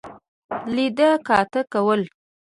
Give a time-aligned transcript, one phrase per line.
[0.75, 2.01] لیده کاته کول.